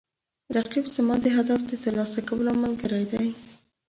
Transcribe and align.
رقیب 0.55 0.85
زما 0.95 1.15
د 1.21 1.25
هدف 1.37 1.59
د 1.67 1.71
ترلاسه 1.83 2.19
کولو 2.29 2.51
ملګری 2.63 3.05
دی 3.11 3.27